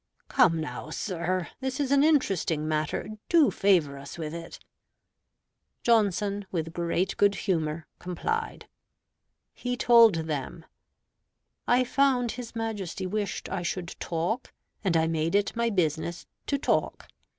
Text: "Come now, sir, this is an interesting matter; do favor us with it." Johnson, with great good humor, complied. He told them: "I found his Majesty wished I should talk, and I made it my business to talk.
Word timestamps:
"Come 0.29 0.59
now, 0.59 0.89
sir, 0.89 1.49
this 1.59 1.79
is 1.79 1.91
an 1.91 2.03
interesting 2.03 2.67
matter; 2.67 3.07
do 3.29 3.51
favor 3.51 3.99
us 3.99 4.17
with 4.17 4.33
it." 4.33 4.57
Johnson, 5.83 6.47
with 6.51 6.73
great 6.73 7.15
good 7.17 7.35
humor, 7.35 7.85
complied. 7.99 8.67
He 9.53 9.77
told 9.77 10.15
them: 10.25 10.65
"I 11.67 11.83
found 11.83 12.31
his 12.31 12.55
Majesty 12.55 13.05
wished 13.05 13.47
I 13.51 13.61
should 13.61 13.95
talk, 13.99 14.51
and 14.83 14.97
I 14.97 15.05
made 15.05 15.35
it 15.35 15.55
my 15.55 15.69
business 15.69 16.25
to 16.47 16.57
talk. 16.57 17.07